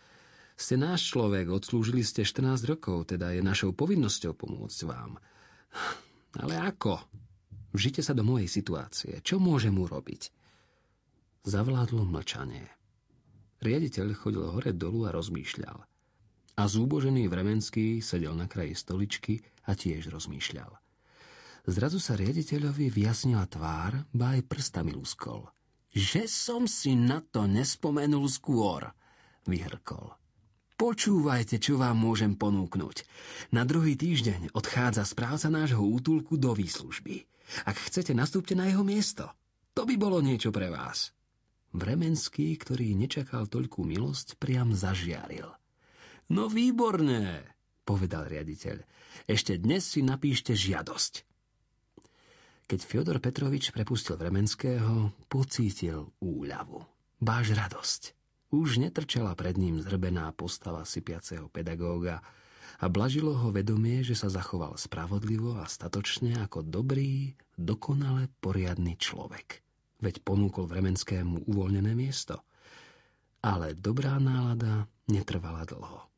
Ste 0.60 0.76
náš 0.76 1.08
človek, 1.08 1.48
odslúžili 1.48 2.04
ste 2.04 2.20
14 2.20 2.68
rokov, 2.68 3.16
teda 3.16 3.32
je 3.32 3.40
našou 3.40 3.72
povinnosťou 3.72 4.36
pomôcť 4.36 4.80
vám. 4.84 5.16
Ale 6.44 6.52
ako? 6.60 7.00
Vžite 7.72 8.04
sa 8.04 8.12
do 8.12 8.28
mojej 8.28 8.60
situácie. 8.60 9.24
Čo 9.24 9.40
môžem 9.40 9.72
urobiť? 9.72 10.39
Zavládlo 11.40 12.04
mlčanie. 12.04 12.68
Riaditeľ 13.64 14.12
chodil 14.12 14.44
hore 14.44 14.76
dolu 14.76 15.08
a 15.08 15.10
rozmýšľal. 15.16 15.78
A 16.60 16.62
zúbožený 16.68 17.32
Vremenský 17.32 18.04
sedel 18.04 18.36
na 18.36 18.44
kraji 18.44 18.76
stoličky 18.76 19.40
a 19.64 19.72
tiež 19.72 20.12
rozmýšľal. 20.12 20.68
Zrazu 21.64 21.96
sa 21.96 22.12
riaditeľovi 22.20 22.92
vyjasnila 22.92 23.48
tvár, 23.48 24.04
ba 24.12 24.36
aj 24.36 24.52
prstami 24.52 24.92
luskol. 24.92 25.48
Že 25.96 26.28
som 26.28 26.62
si 26.68 26.92
na 26.92 27.24
to 27.24 27.48
nespomenul 27.48 28.28
skôr, 28.28 28.92
vyhrkol. 29.48 30.12
Počúvajte, 30.76 31.56
čo 31.56 31.80
vám 31.80 32.04
môžem 32.04 32.36
ponúknuť. 32.36 33.08
Na 33.56 33.64
druhý 33.64 33.96
týždeň 33.96 34.52
odchádza 34.52 35.08
správca 35.08 35.48
nášho 35.48 35.80
útulku 35.80 36.36
do 36.36 36.52
výslužby. 36.52 37.24
Ak 37.64 37.80
chcete, 37.80 38.12
nastúpte 38.12 38.52
na 38.52 38.68
jeho 38.68 38.84
miesto. 38.84 39.24
To 39.72 39.88
by 39.88 39.96
bolo 39.96 40.20
niečo 40.20 40.52
pre 40.52 40.68
vás. 40.68 41.16
Vremenský, 41.70 42.58
ktorý 42.58 42.98
nečakal 42.98 43.46
toľkú 43.46 43.86
milosť, 43.86 44.34
priam 44.42 44.74
zažiaril. 44.74 45.46
No 46.30 46.50
výborné, 46.50 47.46
povedal 47.86 48.26
riaditeľ. 48.26 48.82
Ešte 49.30 49.58
dnes 49.58 49.86
si 49.86 50.02
napíšte 50.02 50.54
žiadosť. 50.54 51.26
Keď 52.70 52.80
Fyodor 52.86 53.18
Petrovič 53.18 53.74
prepustil 53.74 54.14
Vremenského, 54.14 55.10
pocítil 55.26 56.10
úľavu. 56.22 56.86
Báž 57.18 57.54
radosť. 57.54 58.14
Už 58.50 58.82
netrčala 58.82 59.34
pred 59.38 59.54
ním 59.54 59.78
zrbená 59.78 60.30
postava 60.34 60.82
sypiaceho 60.82 61.50
pedagóga 61.50 62.22
a 62.82 62.86
blažilo 62.90 63.34
ho 63.34 63.54
vedomie, 63.54 64.02
že 64.02 64.18
sa 64.18 64.26
zachoval 64.26 64.74
spravodlivo 64.74 65.58
a 65.58 65.70
statočne 65.70 66.34
ako 66.42 66.66
dobrý, 66.66 67.38
dokonale 67.54 68.26
poriadny 68.42 68.98
človek. 68.98 69.62
Veď 70.00 70.24
ponúkol 70.24 70.64
Vremenskému 70.68 71.48
uvoľnené 71.48 71.92
miesto. 71.92 72.44
Ale 73.40 73.76
dobrá 73.76 74.20
nálada 74.20 74.88
netrvala 75.08 75.64
dlho. 75.64 76.08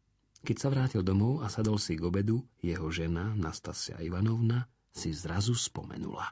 Keď 0.43 0.57
sa 0.59 0.69
vrátil 0.75 1.07
domov 1.07 1.43
a 1.43 1.47
sadol 1.47 1.79
si 1.79 1.95
k 1.95 2.03
obedu, 2.03 2.43
jeho 2.59 2.91
žena, 2.91 3.31
Nastasia 3.39 4.03
Ivanovna, 4.03 4.67
si 4.91 5.15
zrazu 5.15 5.55
spomenula. 5.55 6.27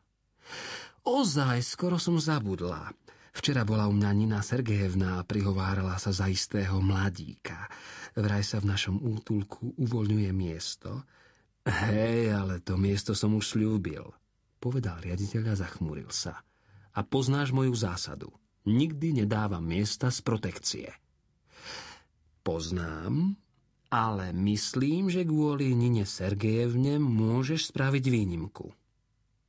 Ozaj, 1.06 1.62
skoro 1.62 1.94
som 1.96 2.18
zabudla. 2.18 2.90
Včera 3.30 3.62
bola 3.62 3.86
u 3.86 3.94
mňa 3.94 4.10
Nina 4.10 4.40
Sergejevna 4.42 5.22
a 5.22 5.26
prihovárala 5.26 5.94
sa 6.02 6.10
za 6.10 6.26
istého 6.26 6.82
mladíka. 6.82 7.70
Vraj 8.18 8.42
sa 8.42 8.58
v 8.58 8.74
našom 8.74 8.98
útulku 8.98 9.78
uvoľňuje 9.78 10.30
miesto. 10.34 11.06
Hej, 11.62 12.34
ale 12.34 12.58
to 12.66 12.74
miesto 12.74 13.14
som 13.14 13.38
už 13.38 13.54
slúbil, 13.54 14.10
povedal 14.58 14.98
riaditeľ 14.98 15.54
a 15.54 15.54
zachmúril 15.54 16.10
sa. 16.10 16.42
A 16.94 17.00
poznáš 17.06 17.54
moju 17.54 17.74
zásadu. 17.74 18.34
Nikdy 18.66 19.24
nedávam 19.24 19.64
miesta 19.64 20.12
z 20.12 20.20
protekcie. 20.20 20.88
Poznám, 22.40 23.36
ale 23.90 24.30
myslím, 24.32 25.10
že 25.10 25.26
kvôli 25.26 25.74
Nine 25.74 26.06
Sergejevne 26.06 27.02
môžeš 27.02 27.74
spraviť 27.74 28.04
výnimku. 28.06 28.70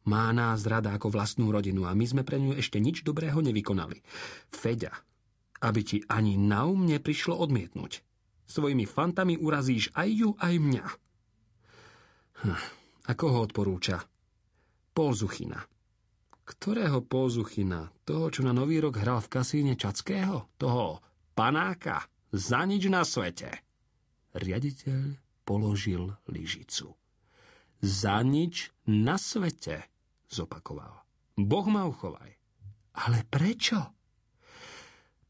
Má 0.10 0.34
nás 0.34 0.66
rada 0.66 0.98
ako 0.98 1.14
vlastnú 1.14 1.54
rodinu 1.54 1.86
a 1.86 1.94
my 1.94 2.06
sme 2.10 2.24
pre 2.26 2.42
ňu 2.42 2.58
ešte 2.58 2.82
nič 2.82 3.06
dobrého 3.06 3.38
nevykonali. 3.38 4.02
Feďa, 4.50 4.98
aby 5.62 5.82
ti 5.86 5.98
ani 6.10 6.42
na 6.42 6.66
um 6.66 6.90
neprišlo 6.90 7.38
odmietnúť. 7.38 8.02
Svojimi 8.50 8.90
fantami 8.90 9.38
urazíš 9.38 9.94
aj 9.94 10.10
ju, 10.10 10.30
aj 10.42 10.54
mňa. 10.58 10.86
Hm, 12.42 12.62
ako 13.14 13.26
ho 13.30 13.40
odporúča? 13.46 14.02
Polzuchina. 14.92 15.62
Ktorého 16.52 17.00
Polzuchina? 17.00 17.96
Toho, 18.04 18.28
čo 18.28 18.44
na 18.44 18.52
Nový 18.52 18.84
rok 18.84 19.00
hral 19.00 19.24
v 19.24 19.40
kasíne 19.40 19.80
Čackého? 19.80 20.52
Toho 20.60 21.00
panáka? 21.32 22.04
Za 22.28 22.68
nič 22.68 22.92
na 22.92 23.08
svete. 23.08 23.56
Riaditeľ 24.36 25.16
položil 25.48 26.12
lyžicu. 26.28 26.92
Za 27.80 28.20
nič 28.28 28.68
na 28.84 29.16
svete 29.16 29.88
zopakoval. 30.28 30.92
Boh 31.40 31.68
ma 31.72 31.88
uchovaj. 31.88 32.32
Ale 33.00 33.24
prečo? 33.32 33.80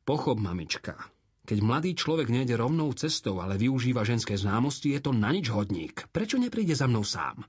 Pochop, 0.02 0.42
mamička. 0.42 0.98
Keď 1.46 1.58
mladý 1.62 1.94
človek 1.94 2.34
nejde 2.34 2.58
rovnou 2.58 2.90
cestou, 2.98 3.38
ale 3.46 3.62
využíva 3.62 4.02
ženské 4.02 4.34
známosti, 4.34 4.98
je 4.98 5.06
to 5.06 5.14
na 5.14 5.30
nič 5.30 5.54
hodník. 5.54 6.10
Prečo 6.10 6.42
nepríde 6.42 6.74
za 6.74 6.90
mnou 6.90 7.06
sám? 7.06 7.46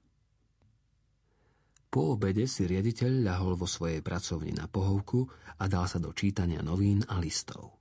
Po 1.92 2.16
obede 2.16 2.48
si 2.48 2.64
riaditeľ 2.64 3.20
ľahol 3.20 3.52
vo 3.60 3.68
svojej 3.68 4.00
pracovni 4.00 4.56
na 4.56 4.64
pohovku 4.64 5.28
a 5.60 5.68
dal 5.68 5.84
sa 5.84 6.00
do 6.00 6.16
čítania 6.16 6.64
novín 6.64 7.04
a 7.04 7.20
listov. 7.20 7.76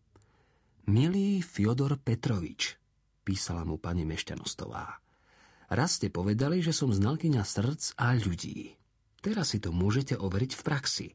Milý 0.91 1.39
Fyodor 1.39 1.95
Petrovič, 1.95 2.76
písala 3.24 3.63
mu 3.63 3.80
pani 3.80 4.04
Mešťanostová. 4.04 5.00
Raz 5.71 5.95
ste 5.95 6.12
povedali, 6.12 6.60
že 6.60 6.76
som 6.76 6.91
znalkyňa 6.91 7.39
srdc 7.39 7.95
a 7.95 8.12
ľudí. 8.12 8.76
Teraz 9.24 9.56
si 9.56 9.63
to 9.63 9.71
môžete 9.71 10.19
overiť 10.19 10.52
v 10.60 10.62
praxi. 10.67 11.08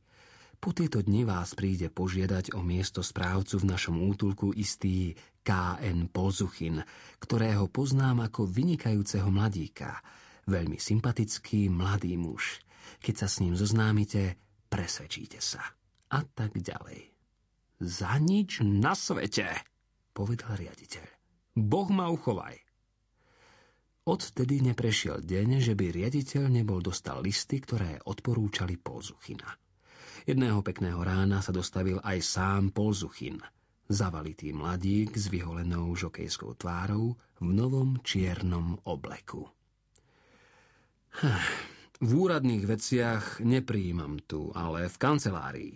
Po 0.57 0.73
tieto 0.73 1.05
dni 1.05 1.29
vás 1.29 1.53
príde 1.53 1.93
požiadať 1.93 2.57
o 2.57 2.65
miesto 2.65 3.05
správcu 3.05 3.61
v 3.61 3.69
našom 3.77 4.01
útulku 4.01 4.57
istý 4.57 5.13
K.N. 5.45 6.09
Polzuchin, 6.09 6.81
ktorého 7.21 7.69
poznám 7.69 8.25
ako 8.33 8.49
vynikajúceho 8.49 9.29
mladíka. 9.29 10.01
Veľmi 10.49 10.81
sympatický 10.81 11.69
mladý 11.69 12.17
muž. 12.17 12.65
Keď 13.03 13.15
sa 13.15 13.29
s 13.31 13.41
ním 13.43 13.55
zoznámite, 13.55 14.39
presvedčíte 14.69 15.39
sa. 15.43 15.63
A 16.13 16.23
tak 16.23 16.55
ďalej. 16.59 17.11
Za 17.83 18.17
nič 18.23 18.65
na 18.65 18.97
svete, 18.97 19.51
povedal 20.17 20.57
riaditeľ. 20.57 21.07
Boh 21.57 21.89
ma 21.93 22.09
uchovaj. 22.09 22.57
Odvtedy 24.07 24.63
neprešiel 24.63 25.19
deň, 25.19 25.59
že 25.59 25.75
by 25.75 25.91
riaditeľ 25.91 26.47
nebol 26.47 26.79
dostal 26.79 27.19
listy, 27.21 27.59
ktoré 27.59 27.99
odporúčali 28.07 28.79
Polzuchina. 28.79 29.51
Jedného 30.27 30.63
pekného 30.63 31.03
rána 31.03 31.43
sa 31.43 31.51
dostavil 31.51 31.99
aj 32.03 32.19
sám 32.23 32.71
Polzuchin, 32.71 33.43
zavalitý 33.91 34.55
mladík 34.55 35.15
s 35.15 35.27
vyholenou 35.27 35.91
žokejskou 35.95 36.55
tvárou 36.55 37.19
v 37.43 37.49
novom 37.51 37.99
čiernom 38.03 38.79
obleku. 38.87 39.47
V 41.97 42.11
úradných 42.13 42.69
veciach 42.69 43.41
nepríjmam 43.41 44.21
tu, 44.29 44.53
ale 44.53 44.89
v 44.93 44.97
kancelárii. 45.01 45.75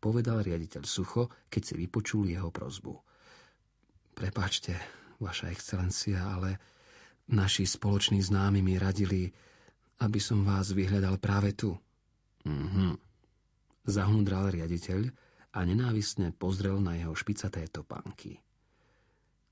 povedal 0.00 0.40
riaditeľ 0.40 0.82
sucho, 0.88 1.28
keď 1.52 1.62
si 1.62 1.74
vypočul 1.76 2.24
jeho 2.24 2.48
prozbu. 2.48 2.96
Prepačte, 4.16 4.72
vaša 5.20 5.52
excelencia, 5.52 6.24
ale 6.24 6.56
naši 7.28 7.68
spoloční 7.68 8.24
známi 8.24 8.64
mi 8.64 8.80
radili, 8.80 9.28
aby 10.00 10.16
som 10.16 10.40
vás 10.40 10.72
vyhľadal 10.72 11.20
práve 11.20 11.52
tu. 11.52 11.76
Mhm. 12.48 12.96
Zahundral 13.84 14.48
riaditeľ 14.48 15.12
a 15.52 15.58
nenávisne 15.68 16.32
pozrel 16.32 16.80
na 16.80 16.96
jeho 16.96 17.12
špicaté 17.12 17.68
topánky. 17.68 18.40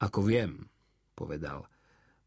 Ako 0.00 0.24
viem, 0.24 0.64
povedal, 1.12 1.68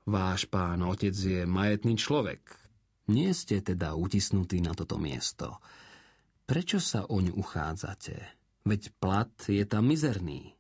váš 0.06 0.46
pán 0.46 0.86
otec 0.86 1.16
je 1.16 1.42
majetný 1.48 1.98
človek. 1.98 2.61
Nie 3.10 3.34
ste 3.34 3.64
teda 3.66 3.98
utisnutí 3.98 4.62
na 4.62 4.78
toto 4.78 5.02
miesto. 5.02 5.58
Prečo 6.46 6.78
sa 6.78 7.08
oň 7.10 7.34
uchádzate? 7.34 8.18
Veď 8.68 8.94
plat 9.02 9.32
je 9.50 9.64
tam 9.66 9.90
mizerný. 9.90 10.54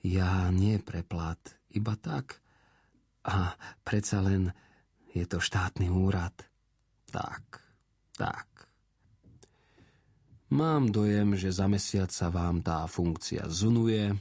Ja 0.00 0.48
nie 0.48 0.80
pre 0.80 1.04
plat, 1.04 1.40
iba 1.74 1.98
tak. 1.98 2.40
A 3.28 3.52
predsa 3.84 4.24
len 4.24 4.54
je 5.12 5.26
to 5.28 5.42
štátny 5.42 5.92
úrad. 5.92 6.32
Tak, 7.12 7.60
tak. 8.16 8.46
Mám 10.48 10.88
dojem, 10.88 11.36
že 11.36 11.52
za 11.52 11.68
mesiac 11.68 12.08
sa 12.08 12.32
vám 12.32 12.64
tá 12.64 12.88
funkcia 12.88 13.44
zunuje 13.52 14.16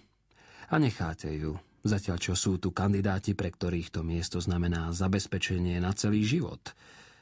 a 0.68 0.76
necháte 0.76 1.32
ju, 1.32 1.56
zatiaľ 1.88 2.20
čo 2.20 2.36
sú 2.36 2.60
tu 2.60 2.76
kandidáti, 2.76 3.32
pre 3.32 3.48
ktorých 3.48 3.96
to 3.96 4.04
miesto 4.04 4.44
znamená 4.44 4.92
zabezpečenie 4.92 5.80
na 5.80 5.96
celý 5.96 6.28
život– 6.28 6.60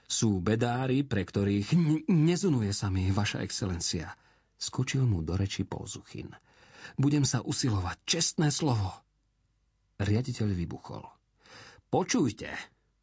sú 0.06 0.40
bedári, 0.40 1.02
pre 1.02 1.26
ktorých 1.26 1.70
n- 1.74 2.06
nezunuje 2.08 2.72
sa 2.72 2.94
mi, 2.94 3.10
vaša 3.10 3.42
excelencia. 3.42 4.14
Skočil 4.56 5.04
mu 5.04 5.26
do 5.26 5.36
reči 5.36 5.66
Polzuchin. 5.68 6.32
Budem 6.96 7.26
sa 7.26 7.42
usilovať, 7.42 7.98
čestné 8.06 8.54
slovo. 8.54 8.94
Riaditeľ 9.98 10.48
vybuchol. 10.54 11.04
Počujte, 11.90 12.50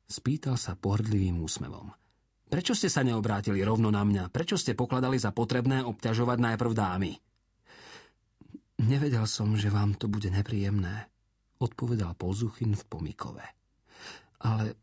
spýtal 0.06 0.56
sa 0.60 0.78
pohrdlivým 0.78 1.40
úsmevom. 1.40 1.90
Prečo 2.52 2.76
ste 2.76 2.92
sa 2.92 3.00
neobrátili 3.00 3.64
rovno 3.64 3.88
na 3.88 4.04
mňa? 4.04 4.28
Prečo 4.28 4.60
ste 4.60 4.76
pokladali 4.76 5.16
za 5.16 5.32
potrebné 5.32 5.80
obťažovať 5.88 6.38
najprv 6.52 6.72
dámy? 6.76 7.12
Nevedel 8.84 9.24
som, 9.24 9.56
že 9.56 9.72
vám 9.72 9.96
to 9.96 10.10
bude 10.10 10.28
nepríjemné, 10.28 11.08
odpovedal 11.64 12.12
Polzuchin 12.12 12.76
v 12.76 12.84
pomikove. 12.90 13.46
Ale 14.44 14.76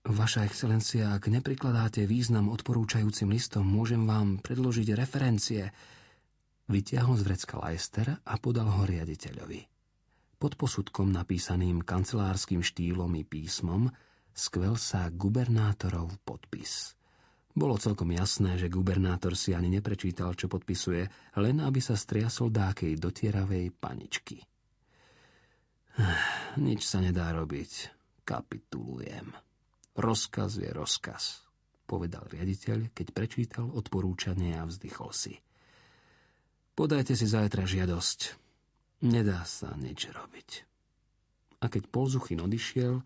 Vaša 0.00 0.48
excelencia, 0.48 1.12
ak 1.12 1.28
neprikladáte 1.28 2.08
význam 2.08 2.48
odporúčajúcim 2.48 3.28
listom, 3.28 3.68
môžem 3.68 4.08
vám 4.08 4.40
predložiť 4.40 4.96
referencie. 4.96 5.68
Vytiahol 6.72 7.20
z 7.20 7.22
vrecka 7.28 7.60
Leicester 7.60 8.08
a 8.08 8.34
podal 8.40 8.72
ho 8.72 8.88
riaditeľovi. 8.88 9.60
Pod 10.40 10.56
posudkom 10.56 11.12
napísaným 11.12 11.84
kancelárským 11.84 12.64
štýlom 12.64 13.12
i 13.20 13.28
písmom 13.28 13.92
skvel 14.32 14.80
sa 14.80 15.12
gubernátorov 15.12 16.16
podpis. 16.24 16.96
Bolo 17.52 17.76
celkom 17.76 18.08
jasné, 18.16 18.56
že 18.56 18.72
gubernátor 18.72 19.36
si 19.36 19.52
ani 19.52 19.68
neprečítal, 19.68 20.32
čo 20.32 20.48
podpisuje, 20.48 21.36
len 21.36 21.60
aby 21.60 21.82
sa 21.82 21.92
striasol 21.92 22.48
dákej 22.48 22.96
dotieravej 22.96 23.68
paničky. 23.76 24.40
Nič 26.56 26.88
sa 26.88 27.04
nedá 27.04 27.36
robiť. 27.36 27.92
Kapitulujem. 28.24 29.49
Rozkaz 29.98 30.62
je 30.62 30.70
rozkaz, 30.70 31.42
povedal 31.90 32.22
riaditeľ, 32.30 32.94
keď 32.94 33.06
prečítal 33.10 33.66
odporúčanie 33.66 34.54
a 34.54 34.62
vzdychol 34.62 35.10
si. 35.10 35.34
Podajte 36.78 37.18
si 37.18 37.26
zajtra 37.26 37.66
žiadosť. 37.66 38.20
Nedá 39.10 39.42
sa 39.44 39.74
nič 39.74 40.06
robiť. 40.08 40.50
A 41.60 41.68
keď 41.68 41.92
Polzuchin 41.92 42.40
odišiel, 42.40 43.02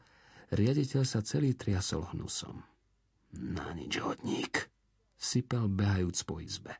riaditeľ 0.52 1.02
sa 1.02 1.24
celý 1.24 1.56
triasol 1.56 2.06
hnusom. 2.14 2.62
Na 3.34 3.74
nič 3.74 3.98
hodník, 3.98 4.70
sypal 5.18 5.66
behajúc 5.66 6.22
po 6.22 6.38
izbe. 6.38 6.78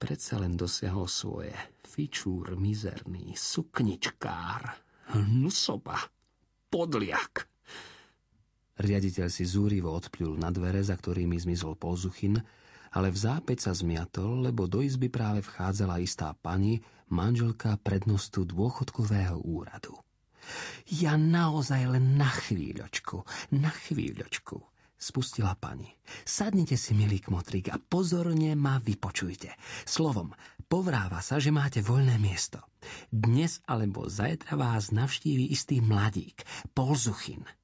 Predsa 0.00 0.40
len 0.40 0.56
dosiahol 0.56 1.04
svoje. 1.04 1.52
Fičúr 1.84 2.56
mizerný, 2.56 3.36
sukničkár, 3.36 4.62
hnusoba, 5.12 5.98
podliak. 6.72 7.49
Riaditeľ 8.80 9.28
si 9.28 9.44
zúrivo 9.44 9.92
odpľul 9.92 10.40
na 10.40 10.48
dvere, 10.48 10.80
za 10.80 10.96
ktorými 10.96 11.36
zmizol 11.36 11.76
Polzuchin, 11.76 12.40
ale 12.96 13.12
v 13.12 13.18
zápäť 13.20 13.68
sa 13.68 13.72
zmiatol, 13.76 14.48
lebo 14.48 14.64
do 14.64 14.80
izby 14.80 15.12
práve 15.12 15.44
vchádzala 15.44 16.00
istá 16.00 16.32
pani, 16.32 16.80
manželka 17.12 17.76
prednostu 17.76 18.48
dôchodkového 18.48 19.36
úradu. 19.44 20.00
Ja 20.88 21.20
naozaj 21.20 21.92
len 21.92 22.16
na 22.16 22.32
chvíľočku, 22.32 23.20
na 23.60 23.68
chvíľočku, 23.68 24.56
spustila 24.96 25.52
pani. 25.60 25.92
Sadnite 26.24 26.80
si, 26.80 26.96
milý 26.96 27.20
kmotrík, 27.20 27.68
a 27.68 27.76
pozorne 27.76 28.56
ma 28.56 28.80
vypočujte. 28.80 29.54
Slovom, 29.84 30.32
povráva 30.66 31.20
sa, 31.20 31.36
že 31.36 31.52
máte 31.52 31.84
voľné 31.84 32.16
miesto. 32.16 32.64
Dnes 33.12 33.60
alebo 33.68 34.08
zajtra 34.08 34.56
vás 34.56 34.88
navštívi 34.88 35.52
istý 35.52 35.84
mladík, 35.84 36.48
Polzuchin– 36.72 37.44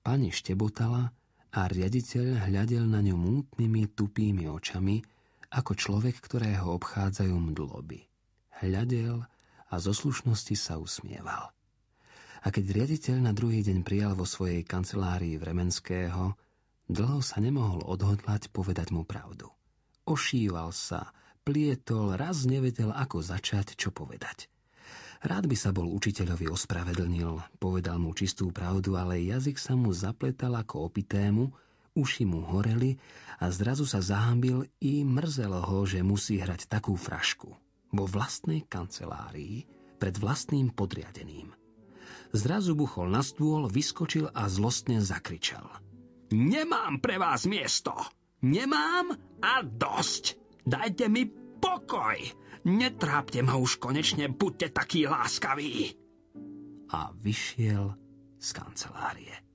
Pani 0.00 0.32
štebotala 0.32 1.12
a 1.50 1.60
riaditeľ 1.68 2.48
hľadel 2.48 2.88
na 2.88 3.04
ňu 3.04 3.20
mútnymi, 3.20 3.92
tupými 3.92 4.48
očami, 4.48 5.04
ako 5.50 5.76
človek, 5.76 6.16
ktorého 6.22 6.72
obchádzajú 6.78 7.34
mdloby. 7.36 8.06
Hľadel 8.64 9.26
a 9.70 9.74
zo 9.76 9.92
slušnosti 9.92 10.56
sa 10.56 10.80
usmieval. 10.80 11.52
A 12.40 12.48
keď 12.48 12.64
riaditeľ 12.72 13.16
na 13.20 13.32
druhý 13.36 13.60
deň 13.60 13.84
prijal 13.84 14.16
vo 14.16 14.24
svojej 14.24 14.64
kancelárii 14.64 15.36
Vremenského, 15.36 16.32
dlho 16.88 17.20
sa 17.20 17.36
nemohol 17.42 17.84
odhodlať 17.84 18.48
povedať 18.48 18.96
mu 18.96 19.04
pravdu. 19.04 19.52
Ošíval 20.08 20.72
sa, 20.72 21.12
plietol, 21.44 22.16
raz 22.16 22.48
nevedel, 22.48 22.88
ako 22.88 23.20
začať, 23.20 23.76
čo 23.76 23.92
povedať. 23.92 24.48
Rád 25.20 25.52
by 25.52 25.56
sa 25.56 25.68
bol 25.68 25.84
učiteľovi 25.92 26.48
ospravedlnil, 26.48 27.60
povedal 27.60 28.00
mu 28.00 28.16
čistú 28.16 28.48
pravdu, 28.56 28.96
ale 28.96 29.20
jazyk 29.20 29.60
sa 29.60 29.76
mu 29.76 29.92
zapletal 29.92 30.56
ako 30.56 30.88
opitému, 30.88 31.44
uši 31.92 32.24
mu 32.24 32.40
horeli 32.40 32.96
a 33.36 33.52
zrazu 33.52 33.84
sa 33.84 34.00
zahambil 34.00 34.64
i 34.80 35.04
mrzelo 35.04 35.60
ho, 35.60 35.84
že 35.84 36.00
musí 36.00 36.40
hrať 36.40 36.72
takú 36.72 36.96
frašku. 36.96 37.52
Vo 37.92 38.04
vlastnej 38.08 38.64
kancelárii, 38.64 39.68
pred 40.00 40.16
vlastným 40.16 40.72
podriadeným. 40.72 41.52
Zrazu 42.32 42.72
buchol 42.72 43.12
na 43.12 43.20
stôl, 43.20 43.68
vyskočil 43.68 44.32
a 44.32 44.48
zlostne 44.48 45.04
zakričal. 45.04 45.68
Nemám 46.32 47.02
pre 47.02 47.20
vás 47.20 47.44
miesto! 47.44 47.92
Nemám 48.40 49.12
a 49.44 49.60
dosť! 49.60 50.40
Dajte 50.64 51.12
mi 51.12 51.28
pokoj! 51.60 52.16
Netrápte 52.64 53.40
ma 53.42 53.56
už 53.56 53.80
konečne, 53.80 54.28
buďte 54.28 54.68
takí 54.70 55.06
láskaví. 55.06 55.96
A 56.90 57.10
vyšiel 57.14 57.94
z 58.38 58.48
kancelárie. 58.52 59.49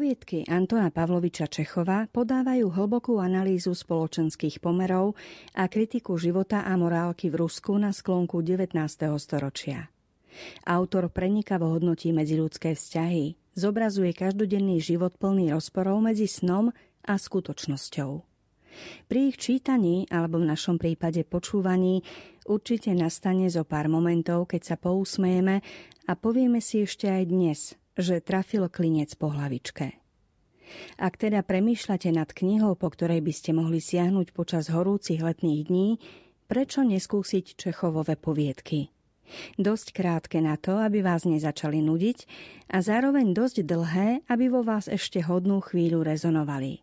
Poviedky 0.00 0.48
Antona 0.48 0.88
Pavloviča 0.88 1.44
Čechova 1.44 2.08
podávajú 2.08 2.72
hlbokú 2.72 3.20
analýzu 3.20 3.76
spoločenských 3.76 4.56
pomerov 4.56 5.12
a 5.52 5.68
kritiku 5.68 6.16
života 6.16 6.64
a 6.64 6.72
morálky 6.80 7.28
v 7.28 7.44
Rusku 7.44 7.76
na 7.76 7.92
sklonku 7.92 8.40
19. 8.40 8.80
storočia. 9.20 9.92
Autor 10.64 11.12
prenikavo 11.12 11.68
hodnotí 11.76 12.16
medziludské 12.16 12.72
vzťahy, 12.72 13.36
zobrazuje 13.52 14.16
každodenný 14.16 14.80
život 14.80 15.20
plný 15.20 15.52
rozporov 15.52 16.00
medzi 16.00 16.24
snom 16.24 16.72
a 17.04 17.12
skutočnosťou. 17.20 18.24
Pri 19.04 19.20
ich 19.28 19.36
čítaní 19.36 20.08
alebo 20.08 20.40
v 20.40 20.48
našom 20.48 20.80
prípade 20.80 21.28
počúvaní 21.28 22.00
určite 22.48 22.96
nastane 22.96 23.52
zo 23.52 23.68
pár 23.68 23.92
momentov, 23.92 24.48
keď 24.48 24.62
sa 24.64 24.76
pousmejeme 24.80 25.60
a 26.08 26.12
povieme 26.16 26.64
si 26.64 26.88
ešte 26.88 27.04
aj 27.04 27.24
dnes– 27.28 27.60
že 28.00 28.24
trafil 28.24 28.66
klinec 28.72 29.14
po 29.14 29.30
hlavičke. 29.30 30.00
Ak 30.98 31.18
teda 31.18 31.42
premýšľate 31.42 32.14
nad 32.14 32.30
knihou, 32.30 32.78
po 32.78 32.88
ktorej 32.94 33.20
by 33.22 33.32
ste 33.34 33.50
mohli 33.52 33.82
siahnuť 33.82 34.30
počas 34.30 34.70
horúcich 34.70 35.22
letných 35.22 35.62
dní, 35.66 35.88
prečo 36.46 36.86
neskúsiť 36.86 37.58
Čechovové 37.58 38.14
poviedky? 38.14 38.90
Dosť 39.54 39.94
krátke 39.94 40.42
na 40.42 40.58
to, 40.58 40.78
aby 40.82 41.06
vás 41.06 41.22
nezačali 41.22 41.78
nudiť 41.78 42.18
a 42.74 42.82
zároveň 42.82 43.30
dosť 43.30 43.62
dlhé, 43.62 44.08
aby 44.26 44.50
vo 44.50 44.66
vás 44.66 44.90
ešte 44.90 45.22
hodnú 45.22 45.62
chvíľu 45.62 46.02
rezonovali. 46.02 46.82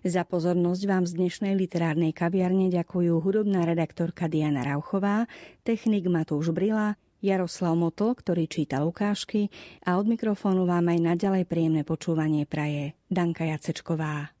Za 0.00 0.24
pozornosť 0.24 0.82
vám 0.88 1.04
z 1.04 1.12
dnešnej 1.20 1.52
literárnej 1.52 2.16
kaviarne 2.16 2.72
ďakujú 2.72 3.20
hudobná 3.20 3.68
redaktorka 3.68 4.24
Diana 4.24 4.64
Rauchová, 4.64 5.28
technik 5.68 6.08
Matúš 6.08 6.48
Brila, 6.56 6.96
Jaroslav 7.24 7.72
Motl, 7.74 8.12
ktorý 8.12 8.44
číta 8.46 8.84
ukážky 8.84 9.48
a 9.82 9.96
od 9.96 10.06
mikrofónu 10.06 10.68
vám 10.68 10.92
aj 10.92 11.16
naďalej 11.16 11.44
príjemné 11.48 11.82
počúvanie 11.82 12.44
praje 12.44 12.92
Danka 13.08 13.48
Jacečková. 13.48 14.35